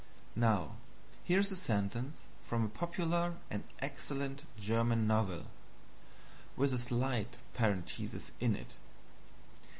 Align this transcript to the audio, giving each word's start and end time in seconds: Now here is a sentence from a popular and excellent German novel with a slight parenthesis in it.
Now 0.35 0.77
here 1.23 1.37
is 1.37 1.51
a 1.51 1.55
sentence 1.55 2.17
from 2.41 2.65
a 2.65 2.69
popular 2.69 3.35
and 3.51 3.63
excellent 3.83 4.41
German 4.59 5.05
novel 5.05 5.43
with 6.57 6.73
a 6.73 6.79
slight 6.79 7.37
parenthesis 7.53 8.31
in 8.39 8.55
it. 8.55 8.77